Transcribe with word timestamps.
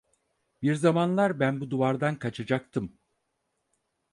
Bir 0.61 0.75
zamanlar 0.75 1.39
ben 1.39 1.61
bu 1.61 1.69
duvardan 1.71 2.15
kaçacaktım! 2.19 2.99